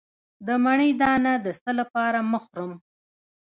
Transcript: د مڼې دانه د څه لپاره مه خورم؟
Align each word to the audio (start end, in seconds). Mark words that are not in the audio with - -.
د 0.47 0.47
مڼې 0.63 0.89
دانه 1.01 1.33
د 1.45 1.47
څه 1.61 1.71
لپاره 1.79 2.19
مه 2.31 2.39
خورم؟ 2.45 2.71